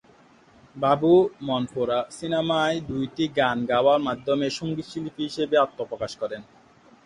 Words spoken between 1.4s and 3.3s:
"মনপুরা" সিনেমায় দুইটি